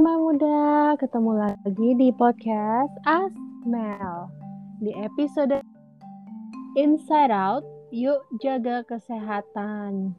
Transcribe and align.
teman 0.00 0.16
muda, 0.16 0.96
ketemu 0.96 1.44
lagi 1.44 1.88
di 2.00 2.08
podcast 2.08 2.88
Asmel. 3.04 4.32
Di 4.80 4.96
episode 4.96 5.60
Inside 6.72 7.28
Out, 7.28 7.68
yuk 7.92 8.24
jaga 8.40 8.80
kesehatan. 8.88 10.16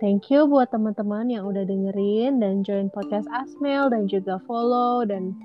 Thank 0.00 0.32
you 0.32 0.48
buat 0.48 0.72
teman-teman 0.72 1.28
yang 1.28 1.44
udah 1.44 1.68
dengerin 1.68 2.40
dan 2.40 2.64
join 2.64 2.88
podcast 2.88 3.28
Asmel 3.28 3.92
dan 3.92 4.08
juga 4.08 4.40
follow 4.48 5.04
dan 5.04 5.36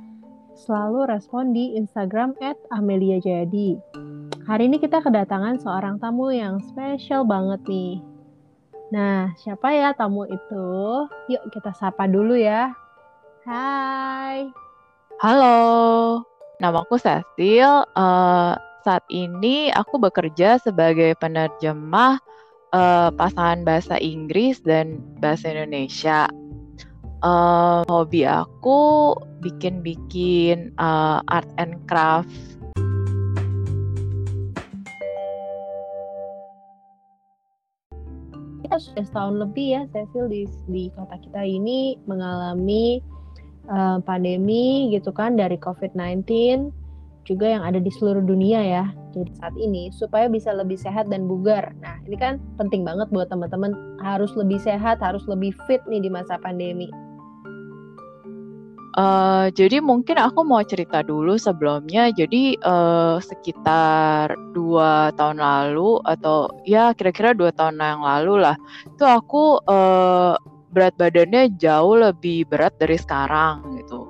selalu 0.55 1.11
respon 1.11 1.51
di 1.51 1.75
Instagram 1.75 2.39
at 2.39 2.55
Amelia 2.71 3.19
Jayadi. 3.19 3.75
Hari 4.47 4.71
ini 4.71 4.79
kita 4.79 5.03
kedatangan 5.03 5.59
seorang 5.59 5.99
tamu 5.99 6.31
yang 6.31 6.63
spesial 6.63 7.27
banget 7.27 7.59
nih. 7.67 7.99
Nah, 8.95 9.35
siapa 9.35 9.75
ya 9.75 9.91
tamu 9.91 10.23
itu? 10.31 10.67
Yuk 11.27 11.43
kita 11.51 11.75
sapa 11.75 12.07
dulu 12.07 12.39
ya. 12.39 12.71
Hai. 13.47 14.51
Halo, 15.23 15.59
namaku 16.59 16.99
Cecil. 16.99 17.87
Uh, 17.95 18.59
saat 18.83 19.07
ini 19.07 19.71
aku 19.71 19.95
bekerja 19.95 20.59
sebagai 20.59 21.15
penerjemah 21.23 22.19
uh, 22.75 23.07
pasangan 23.15 23.63
bahasa 23.63 23.95
Inggris 24.03 24.59
dan 24.59 24.99
bahasa 25.23 25.55
Indonesia. 25.55 26.27
Uh, 27.23 27.87
hobi 27.87 28.27
aku 28.27 29.15
bikin-bikin 29.39 30.75
uh, 30.75 31.23
art 31.31 31.47
and 31.55 31.79
craft 31.87 32.27
kita 38.69 38.85
sudah 38.85 39.05
setahun 39.07 39.35
lebih 39.41 39.67
ya 39.73 39.81
Cecil 39.89 40.29
di 40.29 40.45
di 40.69 40.83
kota 40.93 41.17
kita 41.17 41.41
ini 41.41 41.97
mengalami 42.05 43.01
uh, 43.67 43.99
pandemi 43.99 44.93
gitu 44.93 45.11
kan 45.11 45.35
dari 45.35 45.59
COVID-19 45.59 46.23
juga 47.27 47.45
yang 47.45 47.61
ada 47.61 47.77
di 47.77 47.91
seluruh 47.93 48.25
dunia 48.25 48.61
ya. 48.63 48.85
Jadi 49.13 49.31
saat 49.37 49.55
ini 49.57 49.93
supaya 49.93 50.25
bisa 50.25 50.49
lebih 50.53 50.77
sehat 50.77 51.09
dan 51.13 51.29
bugar. 51.29 51.73
Nah, 51.81 52.01
ini 52.09 52.17
kan 52.17 52.41
penting 52.57 52.81
banget 52.81 53.09
buat 53.13 53.29
teman-teman 53.29 53.73
harus 54.01 54.33
lebih 54.33 54.57
sehat, 54.57 54.97
harus 55.01 55.21
lebih 55.29 55.53
fit 55.69 55.81
nih 55.85 56.01
di 56.01 56.09
masa 56.09 56.41
pandemi. 56.41 56.89
Uh, 58.97 59.47
jadi 59.53 59.79
mungkin 59.79 60.17
aku 60.17 60.41
mau 60.41 60.65
cerita 60.65 61.05
dulu 61.05 61.37
sebelumnya. 61.37 62.09
Jadi 62.09 62.57
uh, 62.65 63.21
sekitar 63.21 64.33
dua 64.57 65.13
tahun 65.13 65.39
lalu 65.39 66.01
atau 66.03 66.49
ya 66.65 66.91
kira-kira 66.97 67.37
dua 67.37 67.53
tahun 67.53 67.77
yang 67.77 68.01
lalu 68.01 68.41
lah, 68.41 68.57
itu 68.89 69.05
aku 69.05 69.61
uh, 69.69 70.35
berat 70.69 70.93
badannya 70.97 71.49
jauh 71.57 71.95
lebih 71.97 72.45
berat 72.49 72.73
dari 72.77 72.97
sekarang 72.97 73.81
gitu. 73.81 74.05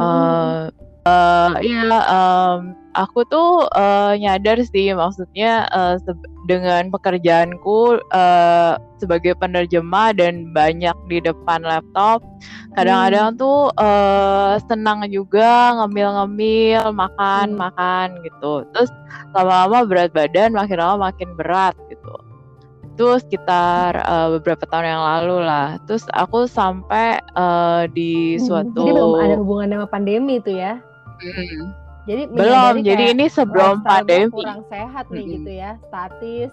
Uh, 0.00 0.72
uh, 1.06 1.54
ya 1.60 1.84
um, 2.08 2.74
aku 2.92 3.24
tuh 3.28 3.66
uh, 3.72 4.12
nyadar 4.16 4.60
sih 4.62 4.92
maksudnya 4.92 5.66
uh, 5.72 5.96
dengan 6.44 6.90
pekerjaanku 6.90 8.02
uh, 8.12 8.74
sebagai 8.98 9.34
penerjemah 9.38 10.14
dan 10.14 10.50
banyak 10.50 10.94
di 11.08 11.18
depan 11.22 11.62
laptop 11.62 12.22
kadang-kadang 12.74 13.34
hmm. 13.34 13.40
tuh 13.40 13.60
uh, 13.78 14.58
senang 14.66 15.06
juga 15.08 15.76
ngemil-ngemil 15.82 16.92
makan 16.92 17.46
hmm. 17.54 17.58
makan 17.58 18.06
gitu 18.26 18.66
terus 18.74 18.90
lama-lama 19.32 19.86
berat 19.86 20.10
badan 20.12 20.52
makin 20.52 20.76
lama 20.78 21.10
makin 21.10 21.30
berat 21.38 21.74
gitu 21.88 22.31
itu 22.92 23.08
sekitar 23.24 23.96
uh, 24.04 24.36
beberapa 24.36 24.68
tahun 24.68 24.84
yang 24.84 25.02
lalu 25.02 25.36
lah. 25.48 25.80
Terus 25.88 26.04
aku 26.12 26.44
sampai 26.44 27.24
uh, 27.32 27.88
di 27.88 28.36
hmm, 28.36 28.44
suatu 28.44 28.84
jadi 28.84 28.92
belum 28.92 29.12
ada 29.16 29.36
hubungan 29.40 29.68
sama 29.72 29.86
pandemi 29.88 30.36
itu 30.36 30.52
ya? 30.52 30.76
Hmm. 31.22 31.70
jadi 32.02 32.26
belum 32.34 32.82
jadi 32.82 33.14
ini 33.14 33.30
sebelum 33.30 33.86
pandemi. 33.86 34.26
kurang 34.34 34.66
sehat 34.66 35.06
nih 35.08 35.24
hmm. 35.24 35.32
gitu 35.40 35.50
ya 35.56 35.70
statis. 35.88 36.50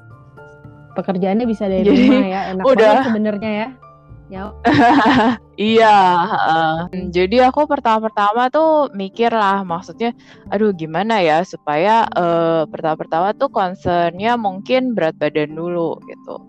Pekerjaannya 0.95 1.45
bisa 1.45 1.67
dari 1.67 1.85
jadi, 1.85 1.95
rumah 2.07 2.27
ya 2.27 2.41
enak 2.56 2.63
udah 2.66 2.94
sebenarnya 3.07 3.51
ya 3.51 3.67
Ya. 4.29 4.53
iya, 5.57 5.97
uh, 6.29 6.85
jadi 7.09 7.50
aku 7.50 7.66
pertama-pertama 7.66 8.53
tuh 8.53 8.94
mikir 8.94 9.34
lah, 9.34 9.66
maksudnya, 9.66 10.13
aduh 10.53 10.69
gimana 10.69 11.17
ya 11.17 11.41
supaya 11.41 12.06
uh, 12.13 12.69
pertama-pertama 12.69 13.34
tuh 13.34 13.50
concernnya 13.50 14.38
mungkin 14.38 14.94
berat 14.94 15.18
badan 15.18 15.57
dulu 15.57 15.97
gitu. 16.06 16.45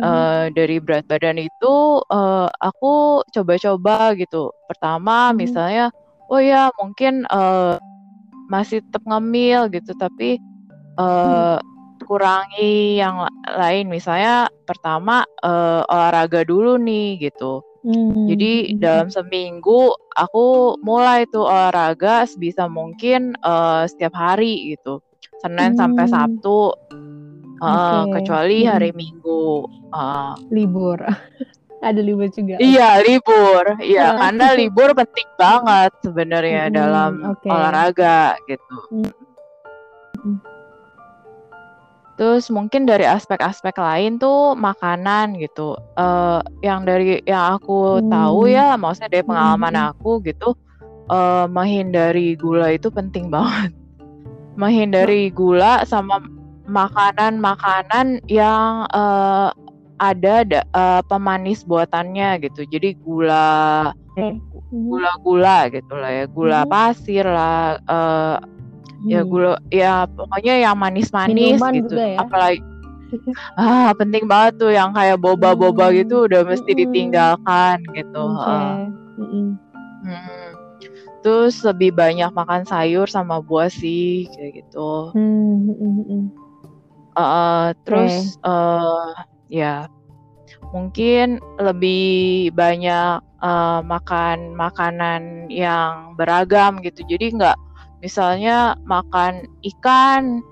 Uh, 0.00 0.48
dari 0.54 0.80
berat 0.80 1.04
badan 1.10 1.36
itu 1.36 2.00
uh, 2.08 2.48
aku 2.62 3.20
coba-coba 3.34 4.14
gitu. 4.16 4.54
Pertama 4.70 5.28
mm-hmm. 5.28 5.36
misalnya, 5.42 5.86
oh 6.30 6.38
ya 6.40 6.70
mungkin 6.78 7.26
uh, 7.28 7.82
masih 8.46 8.78
tetap 8.80 9.02
ngemil 9.10 9.68
gitu, 9.74 9.90
tapi 9.98 10.38
uh, 11.02 11.58
kurangi 12.12 13.00
yang 13.00 13.24
lain 13.48 13.88
misalnya 13.88 14.44
pertama 14.68 15.24
uh, 15.40 15.80
olahraga 15.88 16.44
dulu 16.44 16.76
nih 16.76 17.16
gitu 17.16 17.64
hmm. 17.88 18.28
jadi 18.28 18.52
dalam 18.76 19.08
seminggu 19.08 19.96
aku 20.12 20.76
mulai 20.84 21.24
tuh 21.32 21.48
olahraga 21.48 22.28
sebisa 22.28 22.68
mungkin 22.68 23.32
uh, 23.40 23.88
setiap 23.88 24.12
hari 24.12 24.76
gitu 24.76 25.00
senin 25.40 25.72
hmm. 25.72 25.80
sampai 25.80 26.04
sabtu 26.04 26.76
uh, 27.64 28.04
okay. 28.04 28.20
kecuali 28.20 28.58
hmm. 28.60 28.68
hari 28.68 28.90
minggu 28.92 29.64
uh, 29.96 30.36
libur 30.52 31.00
ada 31.88 32.00
libur 32.04 32.28
juga 32.28 32.60
iya 32.60 33.00
libur 33.00 33.80
iya 33.80 34.20
karena 34.20 34.52
libur 34.52 34.92
penting 34.92 35.28
banget 35.40 35.96
sebenarnya 36.04 36.68
hmm, 36.68 36.74
dalam 36.76 37.12
okay. 37.24 37.48
olahraga 37.48 38.36
gitu 38.44 38.76
hmm. 40.20 40.51
Terus 42.20 42.52
mungkin 42.52 42.84
dari 42.84 43.08
aspek-aspek 43.08 43.72
lain 43.80 44.20
tuh 44.20 44.52
makanan 44.52 45.40
gitu. 45.40 45.80
Uh, 45.96 46.44
yang 46.60 46.84
dari 46.84 47.24
yang 47.24 47.56
aku 47.56 48.04
hmm. 48.04 48.12
tahu 48.12 48.52
ya, 48.52 48.76
maksudnya 48.76 49.10
dari 49.16 49.24
pengalaman 49.24 49.74
hmm. 49.74 49.88
aku 49.96 50.10
gitu, 50.28 50.52
uh, 51.08 51.48
menghindari 51.48 52.36
gula 52.36 52.76
itu 52.76 52.92
penting 52.92 53.32
banget. 53.32 53.72
menghindari 54.60 55.32
gula 55.32 55.80
sama 55.88 56.20
makanan-makanan 56.68 58.20
yang 58.28 58.84
uh, 58.92 59.48
ada 59.96 60.64
uh, 60.76 61.00
pemanis 61.08 61.64
buatannya 61.64 62.44
gitu. 62.44 62.68
Jadi 62.68 62.98
gula 63.00 63.90
hmm. 64.20 64.36
gula-gula 64.68 65.72
gitu 65.72 65.94
lah 65.96 66.10
ya, 66.12 66.24
gula 66.28 66.60
hmm. 66.64 66.70
pasir 66.70 67.24
lah, 67.24 67.80
uh, 67.88 68.36
ya 69.06 69.20
hmm. 69.22 69.28
gula 69.28 69.54
ya 69.74 70.06
pokoknya 70.06 70.54
yang 70.62 70.76
manis-manis 70.78 71.58
gitu 71.58 71.94
ya? 71.98 72.22
apalagi 72.22 72.62
ah 73.60 73.92
penting 73.92 74.24
banget 74.24 74.62
tuh 74.62 74.72
yang 74.72 74.94
kayak 74.94 75.20
boba-boba 75.20 75.90
hmm. 75.90 75.96
gitu 76.04 76.16
udah 76.30 76.42
mesti 76.46 76.70
hmm. 76.72 76.80
ditinggalkan 76.86 77.76
gitu 77.92 78.24
okay. 78.38 78.88
hmm. 79.18 79.48
Hmm. 80.02 80.48
terus 81.22 81.60
lebih 81.62 81.94
banyak 81.94 82.30
makan 82.32 82.62
sayur 82.64 83.06
sama 83.10 83.42
buah 83.42 83.68
sih 83.68 84.30
kayak 84.32 84.64
gitu 84.64 85.12
hmm. 85.12 86.30
uh, 87.18 87.74
terus 87.84 88.38
okay. 88.40 88.48
uh, 88.48 89.12
ya 89.52 89.86
mungkin 90.72 91.36
lebih 91.60 92.48
banyak 92.56 93.20
uh, 93.44 93.80
makan 93.84 94.56
makanan 94.56 95.52
yang 95.52 96.16
beragam 96.16 96.80
gitu 96.80 97.04
jadi 97.04 97.28
nggak 97.34 97.58
misalnya 98.02 98.74
makan 98.84 99.46
ikan 99.62 100.42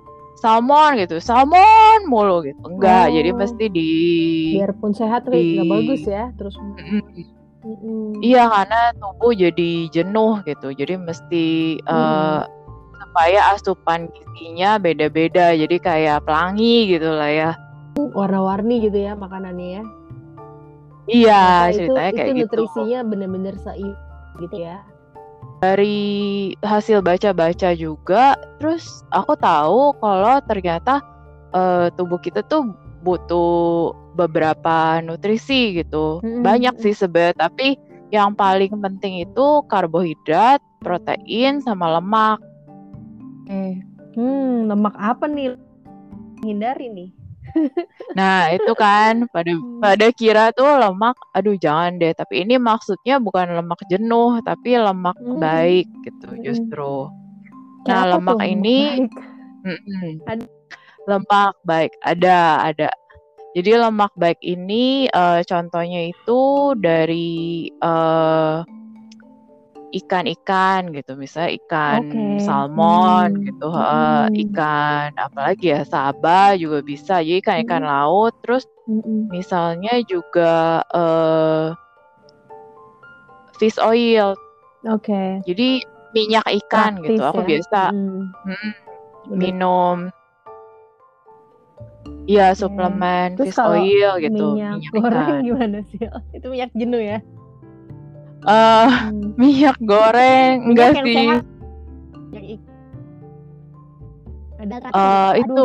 salmon 0.40 0.96
gitu 0.96 1.20
salmon 1.20 2.06
mulu 2.08 2.46
gitu. 2.46 2.62
Enggak 2.64 3.10
oh. 3.10 3.12
jadi 3.12 3.30
mesti 3.36 3.64
di 3.68 3.90
biarpun 4.56 4.94
sehat 4.96 5.28
tapi 5.28 5.60
nggak 5.60 5.68
bagus 5.68 6.02
ya 6.08 6.32
terus 6.38 6.56
iya 8.24 8.48
karena 8.48 8.96
tubuh 8.96 9.36
jadi 9.36 9.90
jenuh 9.92 10.40
gitu. 10.48 10.72
Jadi 10.72 10.94
mesti 10.96 11.46
mm. 11.84 11.90
uh, 11.90 12.48
supaya 12.96 13.52
asupan 13.52 14.08
gizinya 14.08 14.80
beda-beda. 14.80 15.52
Jadi 15.52 15.76
kayak 15.76 16.24
pelangi 16.24 16.96
gitu 16.96 17.10
lah 17.12 17.28
ya. 17.28 17.50
Warna-warni 18.00 18.80
gitu 18.80 18.96
ya 18.96 19.12
makanannya 19.12 19.68
ya. 19.76 19.82
Iya 21.10 21.42
nah, 21.42 21.74
ceritanya 21.74 22.10
itu, 22.14 22.16
kayak 22.16 22.28
itu 22.30 22.38
gitu. 22.38 22.44
nutrisinya 22.46 23.00
bener-bener 23.02 23.54
seimbang 23.58 24.08
gitu 24.40 24.56
ya 24.56 24.78
dari 25.60 26.00
hasil 26.64 27.04
baca-baca 27.04 27.76
juga, 27.76 28.34
terus 28.56 29.04
aku 29.12 29.36
tahu 29.36 29.92
kalau 30.00 30.40
ternyata 30.48 31.04
uh, 31.52 31.92
tubuh 31.94 32.16
kita 32.16 32.40
tuh 32.48 32.72
butuh 33.04 33.92
beberapa 34.16 35.04
nutrisi 35.04 35.76
gitu. 35.76 36.24
Hmm. 36.24 36.40
Banyak 36.40 36.80
sih 36.80 36.96
sebenarnya, 36.96 37.48
tapi 37.48 37.76
yang 38.10 38.34
paling 38.34 38.72
penting 38.80 39.22
itu 39.22 39.62
karbohidrat, 39.68 40.58
protein, 40.80 41.60
sama 41.62 42.00
lemak. 42.00 42.40
Eh, 43.46 43.78
hmm, 44.16 44.66
lemak 44.72 44.96
apa 44.96 45.28
nih? 45.28 45.54
Hindari 46.40 46.88
nih. 46.88 47.10
Nah, 48.18 48.50
itu 48.50 48.72
kan 48.74 49.26
pada 49.30 49.52
Hmm. 49.54 49.78
pada 49.78 50.06
kira 50.10 50.50
tuh 50.50 50.66
lemak, 50.66 51.14
aduh 51.30 51.54
jangan 51.54 51.94
deh. 52.00 52.10
Tapi 52.10 52.42
ini 52.42 52.58
maksudnya 52.58 53.22
bukan 53.22 53.54
lemak 53.54 53.80
jenuh, 53.86 54.42
tapi 54.42 54.74
lemak 54.74 55.14
Hmm. 55.14 55.38
baik 55.38 55.86
gitu 56.02 56.28
justru. 56.42 57.06
Nah, 57.86 58.02
Kayak 58.04 58.20
apa 58.20 58.32
lemak 58.34 58.38
ini 58.44 58.76
baik? 58.98 59.10
lemak 61.08 61.54
baik 61.64 61.92
ada 62.02 62.38
ada. 62.66 62.88
Jadi 63.50 63.70
lemak 63.74 64.14
baik 64.14 64.38
ini 64.46 65.10
eh, 65.10 65.40
contohnya 65.42 66.06
itu 66.06 66.40
dari 66.78 67.66
eh, 67.66 68.56
ikan-ikan 69.90 70.94
gitu, 70.94 71.18
misalnya 71.18 71.58
ikan 71.58 72.06
Oke. 72.06 72.24
salmon 72.38 73.28
Hmm. 73.34 73.44
gitu, 73.46 73.66
heeh, 73.70 74.22
Mm-mm. 74.30 74.42
ikan 74.50 75.10
apalagi 75.18 75.66
ya 75.74 75.82
saba 75.82 76.54
juga 76.54 76.78
bisa. 76.82 77.18
Jadi 77.18 77.42
ikan-ikan 77.42 77.82
Mm-mm. 77.82 77.90
laut, 77.90 78.34
terus 78.46 78.64
Mm-mm. 78.86 79.26
misalnya 79.34 79.98
juga 80.06 80.86
eh, 80.94 81.66
fish 83.58 83.78
oil. 83.82 84.32
Oke. 84.88 85.42
Jadi 85.44 85.82
minyak 86.16 86.46
ikan 86.64 87.02
gitu. 87.02 87.20
Praktis 87.20 87.30
Aku 87.34 87.40
ya. 87.42 87.48
biasa 87.50 87.80
Mm. 87.92 88.22
mm, 88.46 88.72
Bener. 89.30 89.36
minum 89.36 89.98
ya 92.30 92.54
Oke. 92.54 92.58
suplemen 92.62 93.28
Terus 93.36 93.54
fish 93.54 93.60
oil 93.62 94.10
gitu, 94.22 94.46
minyak 94.54 94.78
minyak 94.78 94.92
goreng 94.94 95.26
ikan. 95.26 95.40
gimana 95.44 95.78
sih? 95.90 95.98
Itu 96.36 96.46
minyak 96.48 96.70
jenuh 96.78 97.02
ya? 97.02 97.18
Eh, 98.40 98.88
Hmm. 98.88 99.36
minyak 99.36 99.76
goreng 99.84 100.64
Minyak 100.64 100.72
enggak 100.72 100.92
yang 100.96 101.06
sih. 101.06 101.16
sehat. 101.16 101.44
Ada 104.60 104.76
gitu, 105.40 105.40
itu 105.40 105.64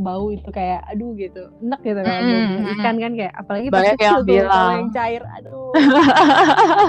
bau 0.00 0.26
itu 0.32 0.48
kayak 0.48 0.80
aduh 0.88 1.12
gitu 1.12 1.52
enak 1.60 1.80
gitu 1.84 2.00
minyak 2.00 2.24
mm-mm. 2.24 2.72
ikan 2.80 2.96
kan 2.96 3.12
kayak 3.12 3.34
apalagi 3.36 3.68
pas 3.68 3.84
banyak 3.84 3.98
yang 4.00 4.16
tuh 4.16 4.24
bilang. 4.24 4.72
yang 4.80 4.88
cair 4.96 5.22
aduh 5.36 5.68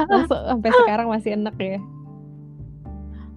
langsung 0.07 0.41
sampai 0.47 0.69
sekarang 0.71 1.07
masih 1.11 1.35
enak 1.35 1.55
ya 1.59 1.79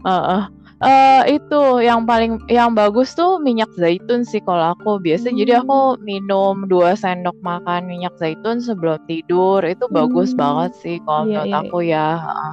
Heeh. 0.06 0.42
Eh, 0.84 1.40
itu 1.40 1.60
yang 1.80 2.04
paling 2.04 2.36
yang 2.52 2.76
bagus 2.76 3.16
tuh 3.16 3.40
minyak 3.40 3.72
zaitun 3.80 4.20
sih 4.28 4.44
kalau 4.44 4.76
aku 4.76 5.00
biasa. 5.00 5.32
Jadi 5.32 5.52
hmm. 5.56 5.62
aku 5.64 5.96
minum 6.04 6.68
2 6.68 6.92
sendok 6.92 7.32
makan 7.40 7.88
minyak 7.88 8.12
zaitun 8.20 8.60
sebelum 8.60 9.00
tidur. 9.08 9.64
Itu 9.64 9.88
bagus 9.88 10.36
Hmm. 10.36 10.40
banget 10.44 10.70
sih 10.84 10.96
kalau 11.00 11.24
iya 11.24 11.40
menurut 11.40 11.48
iya 11.48 11.60
aku 11.64 11.78
ya. 11.80 12.08
heeh. 12.20 12.52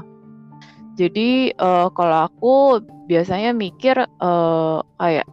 Jadi 0.96 1.30
eh, 1.52 1.88
kalau 1.92 2.18
aku 2.32 2.54
biasanya 3.12 3.52
mikir 3.52 4.00
eh, 4.00 4.78
kayak 4.96 5.28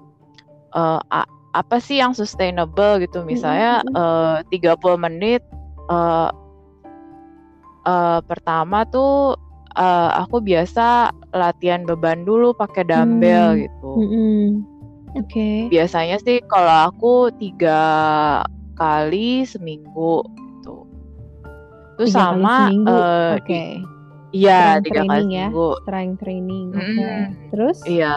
eh, 0.74 1.00
a- 1.14 1.30
apa 1.54 1.76
sih 1.78 2.02
yang 2.02 2.18
sustainable 2.18 2.98
gitu. 2.98 3.22
Mm-mm, 3.22 3.30
Misalnya 3.30 3.86
mm-mm. 3.86 3.94
eh, 3.94 4.36
30 4.50 4.98
menit 4.98 5.42
eh, 5.86 6.30
eh, 7.86 8.20
pertama 8.26 8.82
tuh 8.90 9.38
eh, 9.78 10.10
aku 10.18 10.42
biasa 10.42 11.08
latihan 11.30 11.86
beban 11.86 12.22
dulu 12.22 12.50
pakai 12.52 12.82
dumbbell 12.82 13.54
Hmm. 13.54 13.62
gitu. 13.62 13.90
Mm-mm. 13.94 14.42
oke 15.14 15.48
Biasanya 15.70 16.18
sih 16.18 16.42
kalau 16.44 16.90
aku 16.90 17.14
tiga 17.38 17.80
kali 18.74 19.42
seminggu 19.42 20.22
gitu. 20.26 20.84
Terus 21.96 22.08
tiga 22.10 22.18
sama 22.20 22.54
eh, 22.68 23.32
oke 23.38 23.62
di, 24.28 24.36
iya 24.36 24.78
tiga 24.78 25.02
kali 25.02 25.24
ya 25.30 25.48
seminggu. 25.48 25.68
strength 25.82 26.18
training 26.20 26.66
oke 26.70 26.84
Mm-mm. 26.84 27.22
terus 27.50 27.78
Iya. 27.84 28.14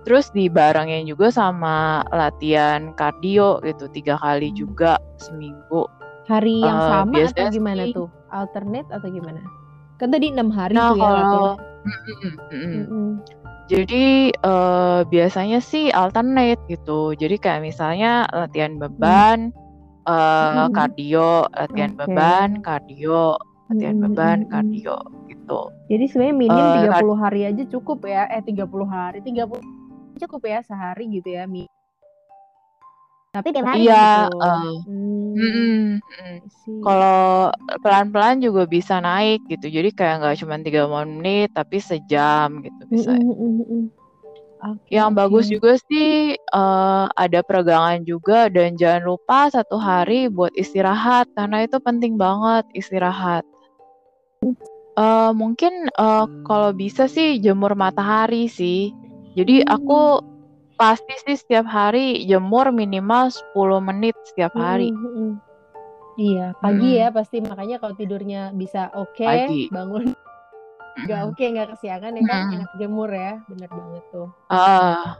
Terus 0.00 0.32
dibarengin 0.32 1.04
juga 1.04 1.28
sama 1.28 2.00
latihan 2.08 2.96
kardio 2.96 3.60
gitu 3.60 3.84
tiga 3.90 4.16
kali 4.16 4.48
juga 4.50 4.96
seminggu. 5.18 5.84
hari 6.24 6.62
yang 6.62 6.78
Eh, 6.78 6.86
sama 6.86 7.16
atau 7.26 7.50
gimana 7.50 7.82
sih. 7.84 7.92
tuh 7.92 8.08
alternate 8.30 8.86
atau 8.88 9.08
gimana 9.10 9.42
kan 10.00 10.08
tadi 10.08 10.32
enam 10.32 10.48
hari 10.48 10.72
Nah 10.72 10.90
tuh 10.90 10.98
ya 10.98 11.04
kalau. 11.04 11.54
Mm-mm. 12.50 13.20
Jadi 13.70 14.32
eh, 14.32 15.00
biasanya 15.06 15.60
sih 15.62 15.92
alternate 15.92 16.58
gitu. 16.66 17.12
Jadi 17.14 17.36
kayak 17.38 17.62
misalnya 17.62 18.26
latihan 18.32 18.74
Hmm. 18.74 18.82
beban, 18.82 19.38
eh, 20.08 20.50
Mm-mm. 20.56 20.72
kardio, 20.74 21.46
latihan 21.52 21.92
Oke. 21.94 22.00
beban, 22.02 22.50
kardio, 22.64 23.38
latihan 23.70 23.96
Mm-mm, 24.00 24.04
beban, 24.10 24.38
kardio 24.48 24.96
gitu. 25.30 25.60
Jadi 25.86 26.04
sebenarnya 26.08 26.34
minim 26.34 26.64
Eh, 26.66 26.72
kad- 26.88 27.04
30 27.04 27.14
hari 27.14 27.40
aja 27.46 27.62
cukup 27.68 27.98
ya. 28.08 28.26
Eh 28.26 28.42
30 28.42 28.86
hari, 28.88 29.22
30 29.22 29.62
cukup 30.18 30.42
ya 30.42 30.58
sehari 30.66 31.06
gitu 31.12 31.30
ya. 31.30 31.46
Mi. 31.46 31.64
Tapi 33.30 33.54
tiap 33.54 33.66
hari 33.70 33.86
iya, 33.86 34.26
gitu. 34.26 34.38
Hmm, 34.90 36.02
mm. 36.02 36.36
See. 36.50 36.82
Kalau 36.82 37.54
pelan-pelan 37.78 38.42
juga 38.42 38.66
bisa 38.66 38.98
naik 38.98 39.46
gitu. 39.46 39.70
Jadi 39.70 39.94
kayak 39.94 40.18
nggak 40.18 40.36
cuma 40.42 40.58
30 40.58 41.06
menit, 41.06 41.54
tapi 41.54 41.78
sejam 41.78 42.58
gitu 42.66 42.82
bisa. 42.90 43.14
Mm, 43.14 43.22
mm, 43.22 43.38
mm, 43.38 43.64
mm. 43.70 43.84
Oke, 44.60 44.92
Yang 44.92 45.10
bagus 45.16 45.46
juga 45.48 45.72
sih 45.88 46.36
eh, 46.36 47.04
ada 47.08 47.40
peregangan 47.40 48.04
juga 48.04 48.50
dan 48.52 48.76
jangan 48.76 49.08
lupa 49.08 49.48
satu 49.48 49.80
hari 49.80 50.28
buat 50.28 50.52
istirahat 50.52 51.30
karena 51.32 51.64
itu 51.64 51.80
penting 51.80 52.20
banget 52.20 52.66
istirahat. 52.76 53.46
Eh, 54.98 55.32
mungkin 55.32 55.88
eh, 55.88 56.24
kalau 56.44 56.74
bisa 56.74 57.06
sih 57.06 57.38
jemur 57.38 57.78
matahari 57.78 58.50
sih. 58.50 58.92
Jadi 59.38 59.62
Hmm. 59.62 59.78
aku 59.78 60.00
pasti 60.80 61.12
sih 61.28 61.36
setiap 61.36 61.68
hari 61.68 62.24
jemur 62.24 62.72
minimal 62.72 63.28
10 63.28 63.84
menit 63.84 64.16
setiap 64.24 64.56
hari. 64.56 64.88
Mm, 64.88 64.96
mm, 64.96 65.12
mm. 65.12 65.32
Iya, 66.16 66.46
pagi 66.56 66.88
Mm-mm. 66.90 67.00
ya 67.00 67.06
pasti 67.12 67.36
makanya 67.44 67.76
kalau 67.80 67.94
tidurnya 67.96 68.52
bisa 68.56 68.88
oke, 68.96 69.24
Pagi. 69.24 69.68
bangun 69.68 70.16
nggak 71.04 71.20
Mm-mm. 71.20 71.28
oke, 71.32 71.44
nggak 71.44 71.68
kesiangan 71.76 72.12
ya 72.16 72.22
kan, 72.24 72.40
enak 72.56 72.70
jemur 72.80 73.08
ya, 73.12 73.32
bener 73.48 73.68
banget 73.68 74.04
tuh. 74.12 74.28
Ah, 74.48 75.16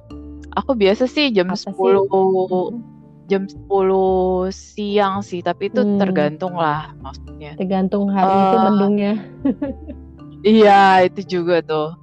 aku 0.56 0.72
biasa 0.76 1.04
sih 1.08 1.28
jam 1.32 1.52
Apa 1.52 1.56
sih? 1.56 1.72
10 1.72 2.04
Mm, 2.08 2.80
jam 3.30 3.42
10 3.46 4.50
siang 4.50 5.22
sih, 5.22 5.40
tapi 5.40 5.68
itu 5.70 5.80
Hmm. 5.80 5.96
tergantung 6.00 6.56
lah 6.56 6.90
maksudnya. 7.00 7.52
tergantung 7.56 8.08
hari 8.10 8.32
itu 8.32 8.56
Eh, 8.56 8.64
mendungnya. 8.64 9.12
Iya, 10.40 11.04
itu 11.06 11.20
juga 11.40 11.60
tuh. 11.64 11.96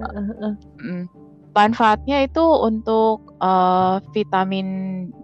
Heeh, 0.00 0.24
heeh. 0.30 0.52
Mm. 0.80 1.19
Manfaatnya 1.50 2.22
itu 2.22 2.40
untuk 2.40 3.34
eh, 3.42 3.96
vitamin 4.14 4.68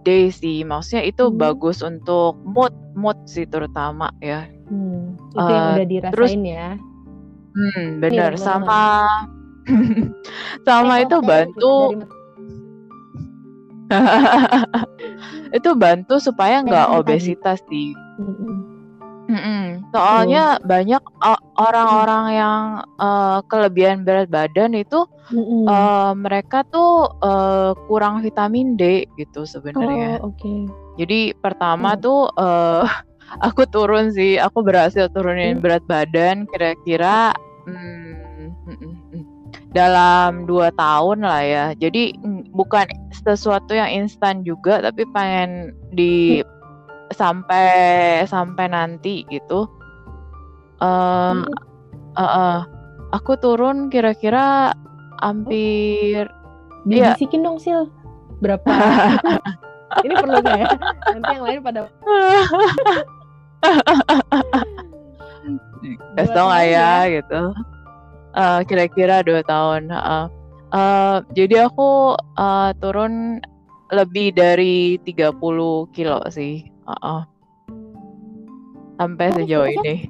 D 0.03 0.27
sih. 0.29 0.67
Maksudnya 0.67 1.07
itu 1.07 1.31
Hmm. 1.31 1.37
bagus 1.39 1.79
untuk 1.79 2.35
mood, 2.43 2.73
mood 2.95 3.15
sih 3.25 3.47
terutama 3.47 4.11
ya. 4.19 4.43
Hmm, 4.67 5.15
itu 5.31 5.51
yang 5.51 5.65
Eh, 5.65 5.75
udah 5.79 5.85
terus 6.11 6.31
dirasain 6.33 6.43
ya. 6.43 6.75
hmm, 7.55 7.87
Nih 7.87 7.99
bener 8.03 8.31
teman-teman. 8.35 8.43
sama 8.43 8.81
Eh 9.67 9.67
sama 10.67 10.99
itu 11.03 11.17
bantu 11.23 11.75
itu 15.57 15.69
bantu 15.79 16.19
supaya 16.19 16.59
nggak 16.59 16.91
obesitas 16.91 17.59
sih. 17.71 17.95
Mm-mm. 18.19 18.66
Mm-mm. 19.27 19.91
Soalnya 19.91 20.55
banyak 20.63 21.03
o- 21.19 21.43
orang-orang 21.59 22.25
yang 22.31 22.61
eh, 22.95 23.39
kelebihan 23.47 24.07
berat 24.07 24.31
badan 24.31 24.71
itu 24.71 25.03
Mm-mm. 25.29 25.67
eh, 25.67 26.11
mereka 26.15 26.63
tuh 26.67 27.11
eh, 27.19 27.71
kurang 27.87 28.23
vitamin 28.23 28.79
D 28.79 29.03
gitu 29.19 29.43
sebenarnya. 29.43 30.23
Oh, 30.23 30.31
oke. 30.31 30.53
Jadi 30.97 31.35
pertama 31.37 31.93
Hmm. 31.93 32.01
tuh 32.01 32.21
eh, 32.31 32.83
aku 33.47 33.67
turun 33.67 34.09
sih, 34.09 34.39
aku 34.39 34.63
berhasil 34.63 35.11
turunin 35.11 35.59
Hmm. 35.59 35.63
berat 35.63 35.83
badan 35.85 36.47
kira-kira 36.47 37.35
mm, 37.67 38.55
mm, 38.63 38.77
mm, 39.11 39.23
dalam 39.75 40.47
dua 40.47 40.71
tahun 40.71 41.27
lah 41.27 41.41
ya. 41.43 41.65
Jadi 41.75 42.15
mm, 42.15 42.55
bukan 42.55 42.87
sesuatu 43.11 43.75
yang 43.75 43.91
instan 43.91 44.41
juga, 44.41 44.79
tapi 44.79 45.03
pengen 45.11 45.75
di 45.91 46.39
sampai 47.11 47.69
sampai 48.25 48.65
nanti 48.67 49.23
gitu. 49.27 49.67
Eh, 50.79 51.31
Hmm. 51.33 51.43
eh, 52.13 52.21
eh, 52.21 52.59
aku 53.11 53.37
turun 53.37 53.87
kira-kira 53.87 54.73
hampir 55.21 56.27
iya. 56.85 57.13
Dibisikin 57.15 57.41
dong 57.43 57.57
Sil. 57.61 57.89
Berapa? 58.39 58.69
Ini 60.05 60.13
perlu 60.13 60.37
nggak 60.39 60.57
ya? 60.59 60.67
Nanti 61.15 61.31
yang 61.33 61.43
lain 61.43 61.59
pada 61.63 61.79
Kasih 66.17 66.33
tau 66.33 66.47
nggak 66.49 66.65
tahun 66.65 66.73
ya 66.73 66.91
ya. 67.07 67.13
gitu. 67.21 67.41
Eh, 68.37 68.59
kira-kira 68.69 69.25
dua 69.25 69.41
tahun. 69.43 69.89
heeh. 69.89 70.25
Eh, 70.67 71.17
jadi 71.33 71.71
aku 71.71 72.13
eh, 72.37 72.69
turun 72.77 73.39
lebih 73.89 74.35
dari 74.35 74.99
30 75.01 75.87
kilo 75.95 76.19
sih. 76.27 76.67
Heeh. 76.87 77.21
Sampai 78.97 79.27
sejauh 79.35 79.69
ini. 79.69 80.09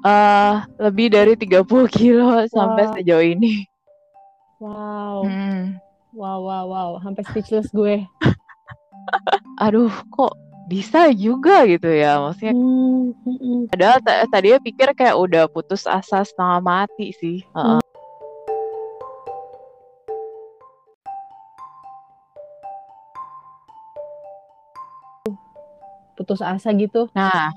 Eh, 0.00 0.54
lebih 0.80 1.12
dari 1.12 1.36
30 1.36 1.84
kilo 1.92 2.40
sampai 2.48 2.88
Wah. 2.88 2.94
sejauh 2.96 3.26
ini. 3.26 3.68
Wow. 4.56 5.28
Hmm. 5.28 5.76
Wow, 6.16 6.38
wow, 6.48 6.64
wow. 6.64 6.90
Sampai 7.04 7.22
speechless 7.28 7.68
gue. 7.74 8.06
aduh 9.60 9.92
kok 10.12 10.32
bisa 10.70 11.10
juga 11.12 11.66
gitu 11.66 11.90
ya 11.90 12.16
maksudnya 12.22 12.54
hmm, 12.54 13.12
hmm, 13.26 13.38
hmm. 13.38 13.60
padahal 13.74 13.98
tadinya 14.30 14.58
pikir 14.62 14.88
kayak 14.94 15.18
udah 15.18 15.44
putus 15.50 15.84
asa 15.84 16.22
setengah 16.22 16.62
mati 16.62 17.12
sih 17.18 17.42
hmm. 17.52 17.82
Putus 26.20 26.44
asa 26.44 26.76
gitu 26.76 27.08
nah 27.16 27.48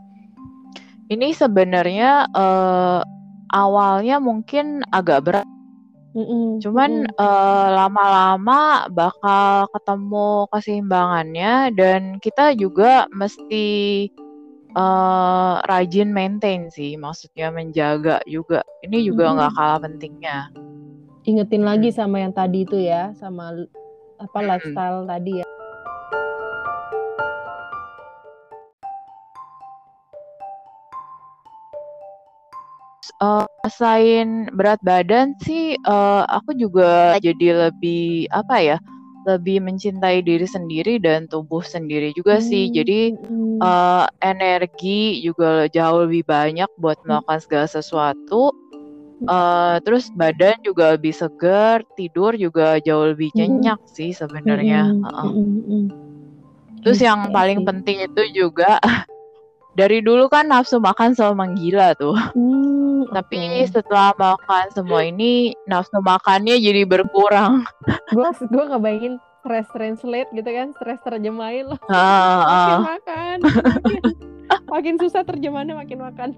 ini 1.12 1.36
sebenarnya 1.36 2.32
uh, 2.32 3.04
awalnya 3.52 4.24
mungkin 4.24 4.88
agak 4.96 5.28
berat 5.28 5.48
Mm-mm. 6.14 6.62
Cuman 6.62 7.10
mm 7.10 7.68
lama-lama 7.74 8.86
bakal 8.94 9.66
ketemu 9.74 10.46
keseimbangannya 10.54 11.74
dan 11.74 12.22
kita 12.22 12.54
juga 12.54 13.10
mesti 13.10 14.08
uh, 14.78 15.58
rajin 15.66 16.14
maintain 16.14 16.70
sih, 16.70 16.94
maksudnya 17.02 17.50
menjaga 17.50 18.22
juga. 18.30 18.62
Ini 18.86 19.10
juga 19.10 19.34
nggak 19.34 19.52
mm 19.52 19.58
kalah 19.58 19.80
pentingnya. 19.82 20.38
Ingetin 21.26 21.66
lagi 21.66 21.90
sama 21.90 22.22
yang 22.22 22.30
tadi 22.36 22.62
itu 22.62 22.78
ya, 22.78 23.10
sama 23.18 23.66
apa 24.22 24.40
lifestyle 24.46 25.10
tadi 25.10 25.42
ya. 25.42 25.48
Uh, 33.22 33.46
selain 33.70 34.50
berat 34.56 34.80
badan 34.82 35.38
sih, 35.44 35.78
uh, 35.86 36.26
aku 36.30 36.56
juga 36.58 37.20
jadi 37.22 37.70
lebih 37.70 38.32
apa 38.34 38.56
ya, 38.58 38.78
lebih 39.24 39.64
mencintai 39.64 40.24
diri 40.24 40.48
sendiri 40.48 41.00
dan 41.00 41.28
tubuh 41.30 41.64
sendiri 41.64 42.12
juga 42.16 42.42
sih. 42.44 42.72
Hmm, 42.72 42.74
jadi 42.76 43.00
uh, 43.64 44.06
energi 44.24 45.22
juga 45.24 45.68
jauh 45.72 46.08
lebih 46.08 46.28
banyak 46.28 46.70
buat 46.80 46.98
hmm. 47.04 47.08
melakukan 47.08 47.40
segala 47.44 47.68
sesuatu. 47.68 48.52
Uh, 49.24 49.80
terus 49.88 50.12
badan 50.20 50.60
juga 50.68 51.00
lebih 51.00 51.16
segar, 51.16 51.80
tidur 51.96 52.36
juga 52.36 52.76
jauh 52.84 53.16
lebih 53.16 53.32
nyenyak 53.32 53.80
sih 53.88 54.12
sebenarnya. 54.12 54.92
Uh 55.00 55.08
-uh. 55.08 55.88
Terus 56.84 57.00
yang 57.00 57.32
paling 57.32 57.64
penting 57.64 58.04
itu 58.04 58.24
juga 58.36 58.84
dari 59.74 60.06
dulu 60.06 60.30
kan 60.30 60.50
nafsu 60.50 60.78
makan 60.78 61.18
selalu 61.18 61.36
menggila 61.38 61.98
tuh. 61.98 62.14
Hmm, 62.14 63.10
Tapi 63.16 63.66
setelah 63.66 64.14
makan 64.18 64.66
semua 64.74 65.02
ini 65.06 65.58
nafsu 65.66 66.00
makannya 66.00 66.58
jadi 66.62 66.86
berkurang. 66.86 67.66
gue 68.16 68.30
gue 68.50 68.66
kebayangin 68.70 69.16
stress 69.44 69.68
translate 69.76 70.30
gitu 70.32 70.48
kan, 70.48 70.72
stress 70.78 71.02
terjemahin 71.04 71.68
loh. 71.74 71.80
Uh, 71.90 71.94
uh. 71.94 72.80
Makin 72.80 72.80
makan, 72.86 73.38
makin, 73.44 74.02
makin 74.74 74.96
susah 75.02 75.22
terjemahannya 75.26 75.76
makin 75.76 76.00
makan. 76.00 76.30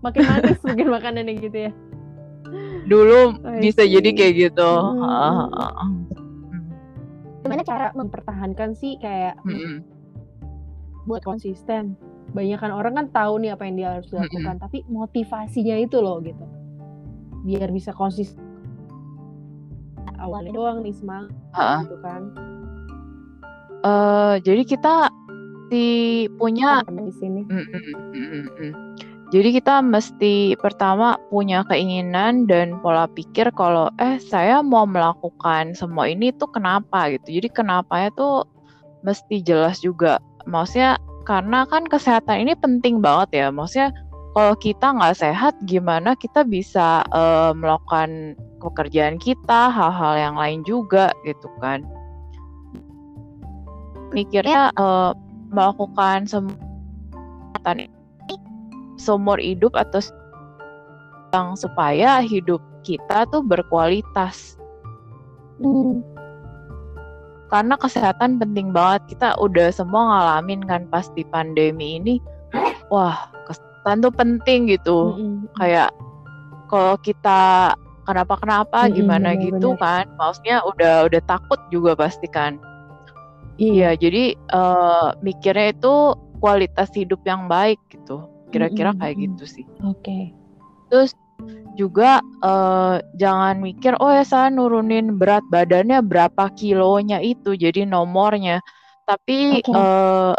Makin 0.00 0.22
manis 0.24 0.60
makin 0.64 0.88
makanannya 0.88 1.34
gitu 1.38 1.58
ya. 1.68 1.72
Dulu 2.88 3.36
oh, 3.36 3.60
bisa 3.60 3.84
see. 3.84 3.92
jadi 3.94 4.10
kayak 4.16 4.34
gitu. 4.48 4.72
Hmm. 4.72 5.04
Uh, 5.04 5.46
uh. 5.52 5.92
Gimana 7.44 7.62
cara 7.64 7.92
mempertahankan 7.92 8.74
sih 8.74 8.96
kayak 8.98 9.36
hmm. 9.44 9.99
Buat 11.08 11.24
konsisten? 11.24 11.96
banyak 12.30 12.58
kan 12.62 12.70
orang 12.70 12.94
kan 12.94 13.06
tahu 13.10 13.42
nih 13.42 13.54
apa 13.54 13.62
yang 13.66 13.76
dia 13.76 13.88
harus 13.98 14.10
lakukan 14.14 14.54
mm-hmm. 14.56 14.62
tapi 14.62 14.78
motivasinya 14.86 15.76
itu 15.82 15.98
loh 15.98 16.22
gitu. 16.22 16.44
Biar 17.46 17.68
bisa 17.74 17.90
konsisten. 17.90 18.42
Awalnya 20.20 20.52
doang 20.52 20.84
nih 20.84 20.94
semangat 20.94 21.32
uh-uh. 21.56 21.80
gitu 21.84 21.96
kan. 22.04 22.22
Uh, 23.80 24.34
jadi 24.44 24.62
kita 24.68 25.08
di 25.72 26.28
punya 26.36 26.84
di 26.86 27.14
sini. 27.16 27.42
Jadi 29.30 29.62
kita 29.62 29.78
mesti 29.78 30.58
pertama 30.58 31.14
punya 31.30 31.62
keinginan 31.70 32.50
dan 32.50 32.82
pola 32.82 33.06
pikir 33.06 33.54
kalau 33.54 33.86
eh 34.02 34.18
saya 34.18 34.58
mau 34.58 34.82
melakukan 34.82 35.70
semua 35.78 36.10
ini 36.10 36.34
tuh 36.34 36.50
kenapa? 36.50 37.14
gitu. 37.14 37.38
Jadi 37.38 37.48
kenapanya 37.54 38.10
tuh 38.18 38.42
mesti 39.06 39.38
jelas 39.38 39.78
juga 39.78 40.18
maksudnya 40.46 41.00
karena 41.28 41.68
kan 41.68 41.86
kesehatan 41.86 42.48
ini 42.48 42.52
penting 42.58 42.98
banget 42.98 43.28
ya. 43.44 43.46
Maksudnya 43.52 43.94
kalau 44.34 44.54
kita 44.58 44.86
nggak 44.94 45.18
sehat 45.18 45.54
gimana 45.66 46.14
kita 46.18 46.42
bisa 46.46 47.04
uh, 47.14 47.52
melakukan 47.54 48.34
pekerjaan 48.60 49.16
kita 49.18 49.70
hal-hal 49.70 50.14
yang 50.16 50.36
lain 50.36 50.60
juga 50.66 51.12
gitu 51.22 51.46
kan? 51.62 51.84
Mikirnya 54.10 54.74
uh, 54.74 55.14
melakukan 55.54 56.26
semua 56.26 56.56
seumur 58.98 59.38
hidup 59.38 59.72
atau 59.76 60.02
yang 61.30 61.54
supaya 61.54 62.18
hidup 62.20 62.58
kita 62.82 63.28
tuh 63.30 63.44
berkualitas. 63.44 64.58
Hmm 65.62 66.09
karena 67.50 67.74
kesehatan 67.74 68.38
penting 68.38 68.70
banget 68.70 69.18
kita 69.18 69.34
udah 69.42 69.74
semua 69.74 70.06
ngalamin 70.06 70.62
kan 70.64 70.86
pas 70.86 71.10
di 71.18 71.26
pandemi 71.26 71.98
ini 71.98 72.14
wah 72.88 73.26
kesehatan 73.50 74.06
tuh 74.06 74.14
penting 74.14 74.70
gitu 74.70 75.18
mm-hmm. 75.18 75.50
kayak 75.58 75.90
kalau 76.70 76.94
kita 77.02 77.74
kenapa-kenapa 78.06 78.86
mm-hmm, 78.86 78.96
gimana 78.96 79.28
bener, 79.34 79.42
gitu 79.50 79.74
bener. 79.74 79.82
kan 79.82 80.04
maksudnya 80.14 80.56
udah 80.62 80.94
udah 81.10 81.22
takut 81.26 81.60
juga 81.74 81.98
pasti 81.98 82.30
kan 82.30 82.62
iya 83.58 83.98
jadi 83.98 84.38
uh, 84.54 85.18
mikirnya 85.20 85.74
itu 85.74 86.14
kualitas 86.38 86.88
hidup 86.94 87.20
yang 87.26 87.50
baik 87.50 87.82
gitu 87.90 88.30
kira-kira 88.54 88.94
mm-hmm. 88.94 89.02
kayak 89.02 89.16
gitu 89.18 89.44
sih 89.58 89.66
oke 89.82 89.98
okay. 89.98 90.30
terus 90.86 91.18
juga 91.78 92.22
uh, 92.42 92.98
jangan 93.18 93.62
mikir 93.62 93.94
oh 94.02 94.10
ya 94.10 94.26
saya 94.26 94.50
nurunin 94.50 95.18
berat 95.18 95.44
badannya 95.48 96.02
berapa 96.02 96.50
kilonya 96.58 97.22
itu 97.22 97.54
jadi 97.54 97.86
nomornya 97.86 98.58
tapi 99.06 99.58
okay. 99.58 99.74
uh, 99.74 99.78
eh, 99.78 100.34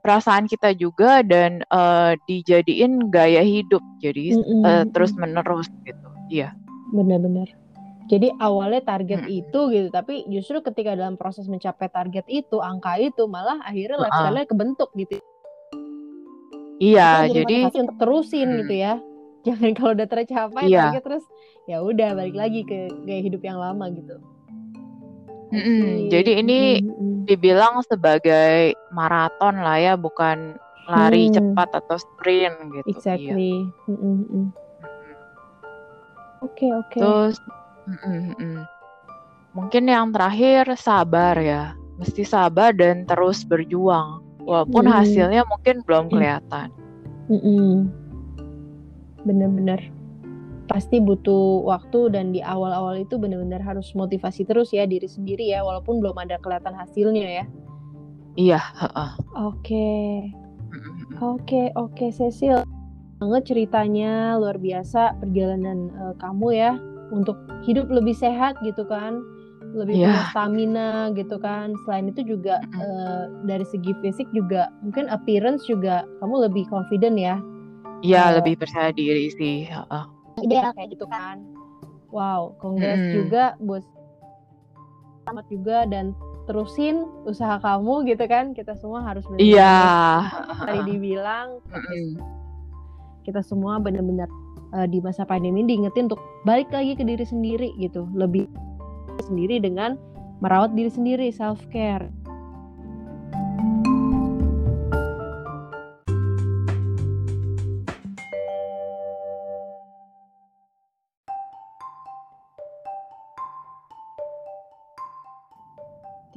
perasaan 0.00 0.48
kita 0.48 0.72
juga 0.72 1.20
dan 1.20 1.60
uh, 1.68 2.16
dijadiin 2.24 3.12
gaya 3.12 3.44
hidup 3.44 3.84
jadi 4.00 4.36
mm 4.36 4.42
-hmm. 4.44 4.62
uh, 4.64 4.84
terus 4.92 5.12
menerus 5.16 5.68
gitu 5.84 6.08
iya 6.32 6.56
benar-benar 6.92 7.48
jadi 8.08 8.32
awalnya 8.40 8.80
target 8.80 9.28
hmm. 9.28 9.38
itu 9.44 9.60
gitu 9.68 9.88
tapi 9.92 10.24
justru 10.32 10.64
ketika 10.64 10.96
dalam 10.96 11.20
proses 11.20 11.44
mencapai 11.44 11.92
target 11.92 12.24
itu 12.26 12.56
angka 12.56 12.96
itu 12.96 13.28
malah 13.28 13.60
akhirnya 13.60 14.00
-uh. 14.00 14.04
lifestyle-nya 14.08 14.46
kebentuk 14.48 14.88
gitu 14.96 15.20
iya 16.80 17.28
jadi 17.28 17.68
untuk 17.68 18.00
terusin 18.00 18.48
hmm. 18.48 18.58
gitu 18.64 18.74
ya 18.80 18.96
jangan 19.48 19.70
kalau 19.72 19.92
udah 19.96 20.08
tercapai 20.08 20.68
yeah. 20.68 20.92
terus 21.00 21.24
ya 21.68 21.80
udah 21.80 22.16
balik 22.16 22.36
lagi 22.36 22.64
ke 22.64 22.88
gaya 23.04 23.20
hidup 23.24 23.42
yang 23.44 23.60
lama 23.60 23.88
gitu. 23.92 24.16
Mm 25.48 25.62
-mm. 25.64 25.84
Jadi 26.12 26.32
ini 26.44 26.60
mm 26.80 26.92
-mm. 26.92 27.14
dibilang 27.24 27.80
sebagai 27.88 28.76
maraton 28.92 29.64
lah 29.64 29.80
ya, 29.80 29.94
bukan 29.96 30.60
lari 30.88 31.28
hmm. 31.28 31.36
cepat 31.36 31.68
atau 31.72 31.96
sprint 32.00 32.56
gitu. 32.72 32.84
Iya. 32.84 32.92
Exactly. 32.92 33.52
Oke 33.88 33.92
mm 33.92 33.96
-mm. 33.96 34.44
oke. 36.44 36.52
Okay, 36.52 36.70
okay. 36.72 37.00
Terus 37.00 37.36
mm 37.88 37.96
-mm. 38.36 38.56
mungkin 39.56 39.84
yang 39.88 40.12
terakhir 40.12 40.68
sabar 40.76 41.36
ya, 41.40 41.72
mesti 41.96 42.24
sabar 42.28 42.76
dan 42.76 43.08
terus 43.08 43.40
berjuang, 43.44 44.20
walaupun 44.44 44.84
mm. 44.84 44.92
hasilnya 44.92 45.42
mungkin 45.48 45.80
belum 45.84 46.12
kelihatan. 46.12 46.68
Mm 47.28 47.40
-mm 47.40 48.07
bener-bener 49.28 49.92
pasti 50.68 51.00
butuh 51.00 51.64
waktu 51.64 52.12
dan 52.12 52.30
di 52.30 52.44
awal-awal 52.44 53.00
itu 53.00 53.16
bener-bener 53.16 53.58
harus 53.64 53.96
motivasi 53.96 54.44
terus 54.44 54.70
ya 54.70 54.84
diri 54.84 55.08
sendiri 55.08 55.48
ya 55.48 55.64
walaupun 55.64 55.98
belum 55.98 56.14
ada 56.20 56.36
kelihatan 56.44 56.76
hasilnya 56.76 57.26
ya. 57.42 57.44
Iya 58.38 58.60
oke. 59.34 59.90
Oke 61.18 61.72
oke 61.74 62.06
Cecil. 62.12 62.62
Banget 63.18 63.50
ceritanya 63.50 64.38
luar 64.38 64.60
biasa 64.60 65.18
perjalanan 65.18 65.90
uh, 65.98 66.14
kamu 66.20 66.54
ya 66.54 66.76
untuk 67.10 67.34
hidup 67.64 67.88
lebih 67.88 68.14
sehat 68.14 68.54
gitu 68.62 68.84
kan 68.86 69.18
lebih 69.68 70.00
yeah. 70.00 70.12
punya 70.12 70.24
stamina 70.30 70.90
gitu 71.16 71.36
kan. 71.40 71.72
Selain 71.88 72.12
itu 72.12 72.22
juga 72.22 72.60
uh, 72.76 73.32
dari 73.48 73.64
segi 73.64 73.96
fisik 74.04 74.28
juga 74.36 74.68
mungkin 74.84 75.08
appearance 75.08 75.64
juga 75.64 76.04
kamu 76.20 76.46
lebih 76.46 76.68
confident 76.68 77.16
ya 77.16 77.40
Iya, 78.04 78.22
uh, 78.30 78.30
lebih 78.42 78.60
percaya 78.60 78.94
diri 78.94 79.30
sih, 79.34 79.66
heeh. 79.66 80.04
Ideal 80.44 80.70
kayak 80.74 80.94
gitu 80.94 81.06
kan. 81.10 81.42
Wow, 82.08 82.56
kongres 82.62 82.96
hmm. 82.96 83.12
juga 83.14 83.44
buat 83.60 83.84
selamat 85.26 85.46
juga 85.52 85.78
dan 85.90 86.16
terusin 86.48 87.04
usaha 87.28 87.60
kamu 87.60 88.08
gitu 88.08 88.24
kan. 88.24 88.56
Kita 88.56 88.72
semua 88.80 89.04
harus 89.04 89.26
benar 89.28 89.44
Iya. 89.44 89.78
Tadi 90.64 90.80
dibilang 90.88 91.60
kita 93.28 93.44
semua 93.44 93.76
benar-benar 93.76 94.30
uh, 94.72 94.88
di 94.88 95.04
masa 95.04 95.28
pandemi 95.28 95.60
ini 95.60 95.76
diingetin 95.76 96.08
untuk 96.08 96.22
balik 96.48 96.72
lagi 96.72 96.96
ke 96.96 97.04
diri 97.04 97.24
sendiri 97.28 97.76
gitu. 97.76 98.08
Lebih 98.16 98.48
sendiri 99.28 99.60
dengan 99.60 100.00
merawat 100.40 100.72
diri 100.72 100.88
sendiri, 100.88 101.28
self 101.28 101.60
care. 101.68 102.08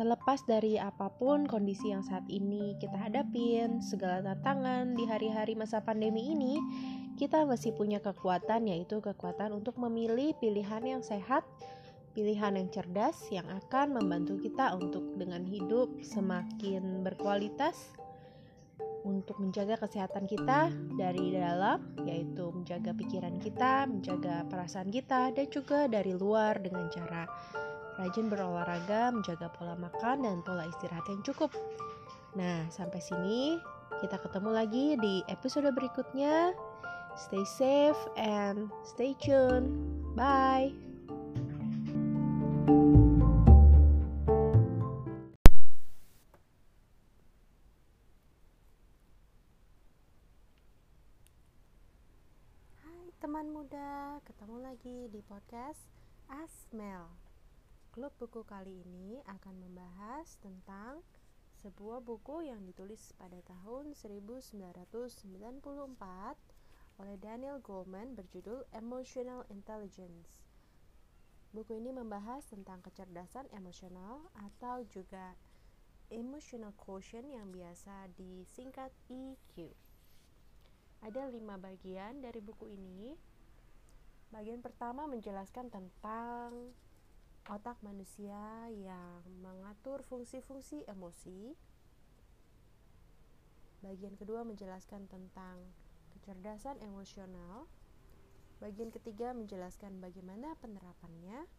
Terlepas 0.02 0.42
dari 0.50 0.82
apa 0.82 1.14
pun 1.14 1.46
kondisi 1.46 1.94
yang 1.94 2.02
saat 2.02 2.26
ini 2.26 2.74
kita 2.82 2.98
hadapin, 2.98 3.86
segala 3.86 4.26
tantangan 4.26 4.98
di 4.98 5.06
hari-hari 5.06 5.54
masa 5.54 5.78
pandemi 5.78 6.34
ini, 6.34 6.58
kita 7.22 7.46
masih 7.46 7.70
punya 7.78 8.02
kekuatan 8.02 8.66
yaitu 8.66 8.98
kekuatan 8.98 9.54
untuk 9.54 9.78
memilih 9.78 10.34
pilihan 10.42 10.82
yang 10.82 11.06
sehat, 11.06 11.46
pilihan 12.18 12.58
yang 12.58 12.74
cerdas 12.74 13.30
yang 13.30 13.46
akan 13.46 13.94
membantu 13.94 14.42
kita 14.42 14.74
untuk 14.74 15.06
dengan 15.22 15.46
hidup 15.46 15.94
semakin 16.02 17.06
berkualitas 17.06 17.94
untuk 19.06 19.38
menjaga 19.38 19.86
kesehatan 19.86 20.26
kita 20.26 20.74
dari 20.98 21.30
dalam 21.30 21.78
yaitu 22.10 22.50
menjaga 22.50 22.98
pikiran 22.98 23.38
kita, 23.38 23.86
menjaga 23.86 24.50
perasaan 24.50 24.90
kita 24.90 25.30
dan 25.30 25.46
juga 25.54 25.86
dari 25.86 26.18
luar 26.18 26.58
dengan 26.58 26.90
cara 26.90 27.30
rajin 28.02 28.34
berolahraga, 28.34 29.14
menjaga 29.14 29.54
pola 29.54 29.78
makan 29.78 30.26
dan 30.26 30.42
pola 30.42 30.66
istirahat 30.66 31.06
yang 31.06 31.22
cukup. 31.22 31.54
Nah, 32.34 32.66
sampai 32.74 32.98
sini 32.98 33.62
kita 34.02 34.18
ketemu 34.18 34.50
lagi 34.50 34.86
di 34.98 35.22
episode 35.30 35.70
berikutnya. 35.70 36.58
Stay 37.14 37.46
safe 37.46 38.00
and 38.18 38.74
stay 38.82 39.14
tuned. 39.22 39.70
Bye. 40.18 40.74
Teman 53.22 53.54
muda, 53.54 54.18
ketemu 54.26 54.58
lagi 54.66 54.98
di 55.14 55.22
podcast 55.22 55.86
Asmel. 56.26 57.31
Klub 57.92 58.16
buku 58.24 58.48
kali 58.48 58.88
ini 58.88 59.20
akan 59.28 59.68
membahas 59.68 60.40
tentang 60.40 61.04
sebuah 61.60 62.00
buku 62.00 62.48
yang 62.48 62.64
ditulis 62.64 63.12
pada 63.20 63.36
tahun 63.44 63.92
1994 64.00 65.28
oleh 67.04 67.16
Daniel 67.20 67.60
Goleman 67.60 68.16
berjudul 68.16 68.64
Emotional 68.72 69.44
Intelligence. 69.52 70.48
Buku 71.52 71.84
ini 71.84 71.92
membahas 71.92 72.48
tentang 72.48 72.80
kecerdasan 72.80 73.52
emosional 73.52 74.24
atau 74.40 74.88
juga 74.88 75.36
emotional 76.08 76.72
quotient 76.80 77.28
yang 77.28 77.52
biasa 77.52 78.08
disingkat 78.16 78.96
EQ. 79.12 79.68
Ada 81.04 81.28
lima 81.28 81.60
bagian 81.60 82.24
dari 82.24 82.40
buku 82.40 82.72
ini. 82.72 83.12
Bagian 84.32 84.64
pertama 84.64 85.12
menjelaskan 85.12 85.68
tentang 85.68 86.72
otak 87.50 87.82
manusia 87.82 88.70
yang 88.70 89.26
mengatur 89.42 90.06
fungsi-fungsi 90.06 90.86
emosi. 90.86 91.58
Bagian 93.82 94.14
kedua 94.14 94.46
menjelaskan 94.46 95.10
tentang 95.10 95.58
kecerdasan 96.14 96.78
emosional. 96.86 97.66
Bagian 98.62 98.94
ketiga 98.94 99.34
menjelaskan 99.34 99.98
bagaimana 99.98 100.54
penerapannya. 100.62 101.50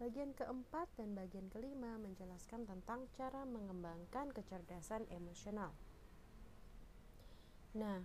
Bagian 0.00 0.32
keempat 0.32 0.88
dan 0.96 1.12
bagian 1.12 1.52
kelima 1.52 2.00
menjelaskan 2.00 2.64
tentang 2.64 3.04
cara 3.12 3.44
mengembangkan 3.44 4.32
kecerdasan 4.32 5.04
emosional. 5.12 5.76
Nah, 7.76 8.00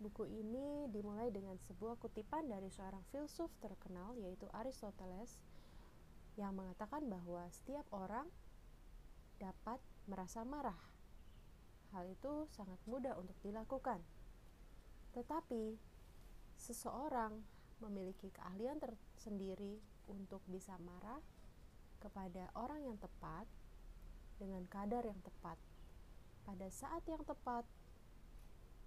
buku 0.00 0.24
ini 0.24 0.88
dimulai 0.88 1.28
dengan 1.28 1.60
sebuah 1.68 2.00
kutipan 2.00 2.48
dari 2.48 2.72
seorang 2.72 3.04
filsuf 3.12 3.52
terkenal 3.60 4.16
yaitu 4.16 4.48
Aristoteles 4.56 5.36
yang 6.40 6.56
mengatakan 6.56 7.04
bahwa 7.04 7.44
setiap 7.52 7.84
orang 7.92 8.24
dapat 9.36 9.76
merasa 10.08 10.40
marah. 10.40 10.80
Hal 11.92 12.08
itu 12.08 12.48
sangat 12.56 12.80
mudah 12.88 13.12
untuk 13.20 13.36
dilakukan. 13.44 14.00
Tetapi 15.12 15.76
seseorang 16.56 17.44
memiliki 17.84 18.32
keahlian 18.32 18.80
tersendiri 18.80 19.76
untuk 20.08 20.40
bisa 20.48 20.80
marah 20.80 21.20
kepada 22.00 22.48
orang 22.56 22.88
yang 22.88 22.96
tepat 22.96 23.44
dengan 24.40 24.64
kadar 24.72 25.04
yang 25.04 25.20
tepat 25.20 25.60
pada 26.48 26.68
saat 26.72 27.04
yang 27.04 27.20
tepat 27.28 27.68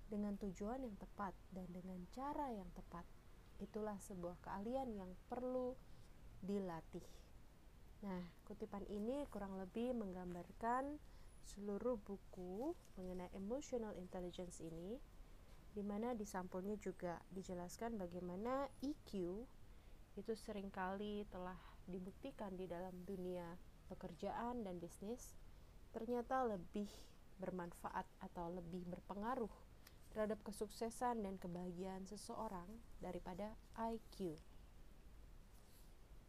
dengan 0.09 0.33
tujuan 0.41 0.81
yang 0.81 0.97
tepat 0.97 1.33
dan 1.53 1.69
dengan 1.69 2.01
cara 2.13 2.49
yang 2.49 2.69
tepat. 2.73 3.05
Itulah 3.61 3.97
sebuah 4.01 4.41
keahlian 4.41 4.89
yang 4.97 5.11
perlu 5.29 5.77
dilatih. 6.41 7.22
Nah, 8.03 8.19
kutipan 8.43 8.83
ini 8.91 9.23
kurang 9.31 9.55
lebih 9.55 9.95
menggambarkan 9.95 10.99
seluruh 11.47 11.95
buku 12.03 12.75
mengenai 12.99 13.31
emotional 13.31 13.95
intelligence 13.95 14.59
ini, 14.59 14.99
di 15.71 15.81
mana 15.81 16.11
di 16.11 16.27
sampulnya 16.27 16.75
juga 16.75 17.23
dijelaskan 17.31 17.95
bagaimana 17.95 18.67
EQ 18.83 19.09
itu 20.19 20.33
sering 20.35 20.67
kali 20.69 21.25
telah 21.31 21.57
dibuktikan 21.87 22.53
di 22.53 22.67
dalam 22.69 22.93
dunia 23.07 23.57
pekerjaan 23.89 24.63
dan 24.63 24.77
bisnis 24.77 25.35
ternyata 25.91 26.45
lebih 26.45 26.87
bermanfaat 27.41 28.05
atau 28.21 28.53
lebih 28.53 28.85
berpengaruh 28.87 29.51
terhadap 30.13 30.37
kesuksesan 30.45 31.25
dan 31.25 31.41
kebahagiaan 31.41 32.05
seseorang 32.05 32.69
daripada 33.01 33.57
IQ. 33.77 34.37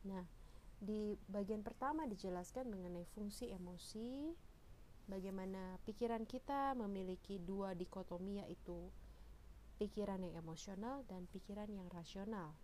Nah, 0.09 0.25
di 0.81 1.17
bagian 1.31 1.63
pertama 1.63 2.07
dijelaskan 2.09 2.71
mengenai 2.71 3.07
fungsi 3.15 3.51
emosi, 3.53 4.35
bagaimana 5.07 5.77
pikiran 5.85 6.25
kita 6.25 6.73
memiliki 6.75 7.39
dua 7.43 7.77
dikotomi 7.77 8.41
yaitu 8.41 8.89
pikiran 9.77 10.23
yang 10.23 10.39
emosional 10.39 11.03
dan 11.11 11.27
pikiran 11.29 11.69
yang 11.69 11.91
rasional. 11.91 12.55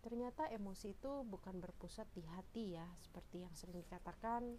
Ternyata 0.00 0.46
emosi 0.54 0.94
itu 0.94 1.26
bukan 1.26 1.58
berpusat 1.58 2.06
di 2.14 2.22
hati 2.22 2.78
ya, 2.78 2.86
seperti 3.02 3.42
yang 3.42 3.54
sering 3.58 3.82
dikatakan 3.82 4.54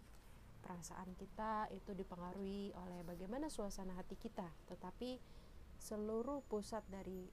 perasaan 0.60 1.16
kita 1.16 1.72
itu 1.72 1.96
dipengaruhi 1.96 2.76
oleh 2.76 3.00
bagaimana 3.06 3.48
suasana 3.48 3.96
hati 3.96 4.20
kita, 4.20 4.44
tetapi 4.68 5.16
seluruh 5.80 6.44
pusat 6.50 6.84
dari 6.90 7.30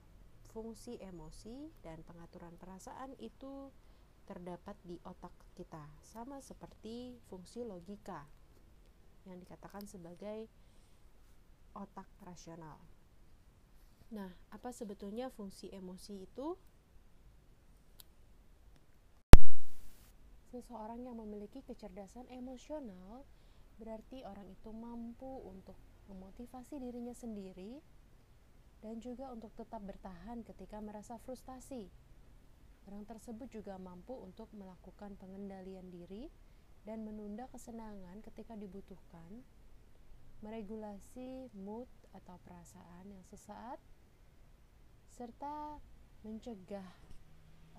fungsi 0.48 0.96
emosi 1.02 1.68
dan 1.84 2.00
pengaturan 2.06 2.56
perasaan 2.56 3.12
itu 3.20 3.68
terdapat 4.26 4.74
di 4.82 4.98
otak 5.06 5.32
kita, 5.54 5.86
sama 6.02 6.42
seperti 6.42 7.16
fungsi 7.30 7.62
logika 7.62 8.26
yang 9.24 9.38
dikatakan 9.38 9.86
sebagai 9.86 10.50
otak 11.72 12.06
rasional. 12.26 12.78
Nah, 14.10 14.30
apa 14.50 14.70
sebetulnya 14.70 15.30
fungsi 15.30 15.70
emosi 15.70 16.26
itu? 16.26 16.58
Seseorang 20.50 21.02
yang 21.02 21.18
memiliki 21.18 21.62
kecerdasan 21.62 22.30
emosional 22.30 23.26
berarti 23.76 24.22
orang 24.22 24.46
itu 24.50 24.70
mampu 24.72 25.42
untuk 25.42 25.76
memotivasi 26.06 26.78
dirinya 26.78 27.12
sendiri 27.12 27.82
dan 28.80 29.02
juga 29.02 29.28
untuk 29.34 29.50
tetap 29.58 29.82
bertahan 29.82 30.46
ketika 30.46 30.78
merasa 30.78 31.18
frustasi 31.26 31.90
Orang 32.86 33.02
tersebut 33.02 33.50
juga 33.50 33.74
mampu 33.82 34.14
untuk 34.14 34.46
melakukan 34.54 35.18
pengendalian 35.18 35.90
diri 35.90 36.30
dan 36.86 37.02
menunda 37.02 37.50
kesenangan 37.50 38.22
ketika 38.22 38.54
dibutuhkan, 38.54 39.42
meregulasi 40.38 41.50
mood 41.58 41.90
atau 42.14 42.38
perasaan 42.46 43.10
yang 43.10 43.26
sesaat, 43.26 43.82
serta 45.10 45.82
mencegah 46.22 46.86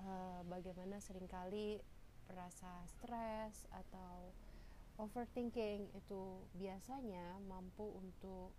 uh, 0.04 0.44
bagaimana 0.44 1.00
sering 1.00 1.32
kali 1.32 1.80
rasa 2.28 2.84
stres 2.92 3.64
atau 3.72 4.36
overthinking 5.00 5.88
itu 5.96 6.44
biasanya 6.60 7.40
mampu 7.48 7.88
untuk 7.96 8.52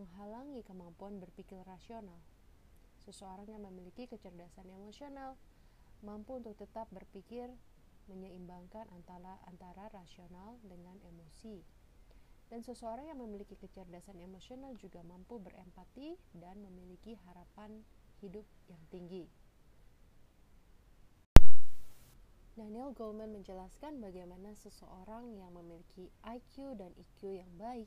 menghalangi 0.00 0.64
kemampuan 0.64 1.20
berpikir 1.20 1.60
rasional. 1.68 2.16
Seseorang 3.04 3.50
yang 3.50 3.60
memiliki 3.66 4.08
kecerdasan 4.08 4.70
emosional 4.72 5.36
mampu 6.02 6.38
untuk 6.38 6.54
tetap 6.54 6.86
berpikir 6.94 7.50
menyeimbangkan 8.08 8.88
antara 8.94 9.36
antara 9.46 9.92
rasional 9.92 10.56
dengan 10.64 10.96
emosi. 11.04 11.60
Dan 12.48 12.64
seseorang 12.64 13.12
yang 13.12 13.20
memiliki 13.20 13.60
kecerdasan 13.60 14.16
emosional 14.24 14.72
juga 14.80 15.04
mampu 15.04 15.36
berempati 15.36 16.16
dan 16.32 16.56
memiliki 16.64 17.12
harapan 17.28 17.84
hidup 18.24 18.48
yang 18.72 18.80
tinggi. 18.88 19.28
Daniel 22.56 22.90
Goleman 22.90 23.38
menjelaskan 23.38 24.02
bagaimana 24.02 24.50
seseorang 24.58 25.30
yang 25.38 25.54
memiliki 25.54 26.10
IQ 26.26 26.74
dan 26.74 26.90
EQ 26.96 27.38
yang 27.38 27.52
baik, 27.54 27.86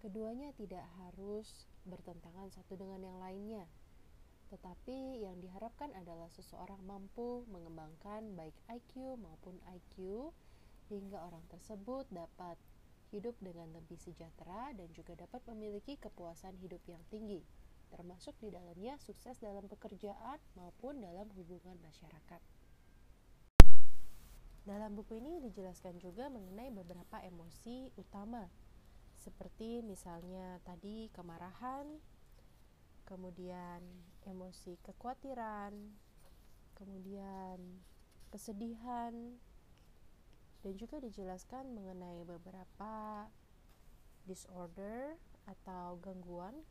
keduanya 0.00 0.54
tidak 0.56 0.86
harus 1.02 1.68
bertentangan 1.84 2.48
satu 2.48 2.80
dengan 2.80 3.04
yang 3.04 3.18
lainnya 3.20 3.68
tetapi 4.52 5.24
yang 5.24 5.40
diharapkan 5.40 5.92
adalah 5.96 6.28
seseorang 6.32 6.80
mampu 6.84 7.44
mengembangkan 7.48 8.36
baik 8.36 8.56
IQ 8.68 9.16
maupun 9.20 9.56
IQ 9.72 10.30
hingga 10.92 11.24
orang 11.24 11.44
tersebut 11.48 12.04
dapat 12.12 12.60
hidup 13.14 13.38
dengan 13.38 13.70
lebih 13.70 13.96
sejahtera 14.02 14.74
dan 14.74 14.90
juga 14.90 15.14
dapat 15.14 15.38
memiliki 15.46 15.94
kepuasan 15.96 16.58
hidup 16.58 16.82
yang 16.90 17.00
tinggi, 17.14 17.46
termasuk 17.94 18.34
di 18.42 18.50
dalamnya 18.50 18.98
sukses 18.98 19.38
dalam 19.38 19.70
pekerjaan 19.70 20.42
maupun 20.58 20.98
dalam 20.98 21.30
hubungan 21.38 21.78
masyarakat. 21.78 22.42
Dalam 24.64 24.96
buku 24.96 25.20
ini 25.20 25.44
dijelaskan 25.44 26.00
juga 26.00 26.32
mengenai 26.32 26.72
beberapa 26.72 27.20
emosi 27.20 27.92
utama, 28.00 28.48
seperti 29.14 29.84
misalnya 29.84 30.58
tadi 30.64 31.12
kemarahan, 31.12 31.86
kemudian 33.04 33.84
emosi 34.26 34.80
kekhawatiran, 34.82 35.72
kemudian 36.74 37.84
kesedihan, 38.32 39.38
dan 40.64 40.74
juga 40.80 40.96
dijelaskan 40.98 41.76
mengenai 41.76 42.24
beberapa 42.24 43.28
disorder 44.24 45.20
atau 45.44 46.00
gangguan 46.00 46.64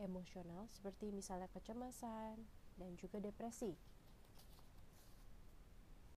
emosional 0.00 0.64
seperti 0.72 1.12
misalnya 1.12 1.52
kecemasan 1.52 2.40
dan 2.80 2.96
juga 2.96 3.20
depresi. 3.20 3.76